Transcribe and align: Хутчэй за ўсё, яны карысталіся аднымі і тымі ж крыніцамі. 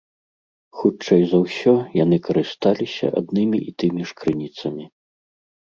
Хутчэй 0.79 1.21
за 1.33 1.41
ўсё, 1.43 1.73
яны 2.03 2.17
карысталіся 2.29 3.13
аднымі 3.21 3.63
і 3.69 3.79
тымі 3.85 4.03
ж 4.09 4.19
крыніцамі. 4.25 4.91